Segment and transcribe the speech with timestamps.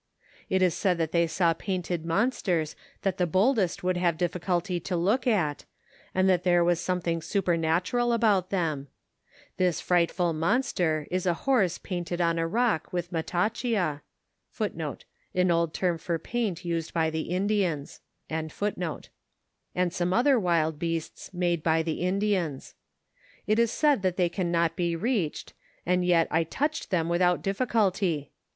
[0.49, 4.97] It is said that they saw painted monsters that the boldest would have difficulty to
[4.97, 5.65] look at,
[6.15, 8.87] and that there was something supernatural about them.
[9.57, 14.01] This frightful monster is a horse painted on a rock with matachia,*
[19.75, 22.73] and some other wild beasts made by the Indians.
[23.45, 25.53] It is said that they can not be reached,
[25.85, 28.31] and yet I touched them without difficulty.